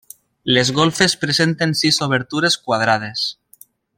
Les 0.57 0.71
golfes 0.77 1.15
presenten 1.25 1.75
sis 1.83 2.01
obertures 2.07 2.59
quadrades. 2.65 3.31